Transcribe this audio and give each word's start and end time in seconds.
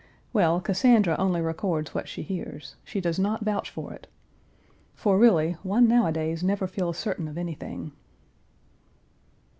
Well, 0.33 0.59
Cassandra 0.61 1.15
only 1.19 1.41
records 1.41 1.93
what 1.93 2.09
she 2.09 2.23
hears; 2.23 2.75
she 2.83 2.99
does 2.99 3.19
not 3.19 3.41
vouch 3.45 3.69
for 3.69 3.93
it. 3.93 4.07
For 4.95 5.15
really, 5.19 5.57
one 5.61 5.87
nowadays 5.87 6.43
never 6.43 6.65
feels 6.65 6.97
certain 6.97 7.27
of 7.27 7.37
anything. 7.37 7.91